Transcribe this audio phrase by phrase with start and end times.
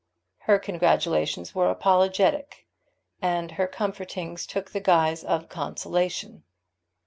[0.39, 2.65] Her congratulations were apologetic,
[3.21, 6.43] and her comfortings took the guise of consolation.